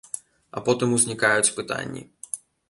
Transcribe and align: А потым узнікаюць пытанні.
А 0.55 0.63
потым 0.69 0.95
узнікаюць 0.97 1.53
пытанні. 1.59 2.03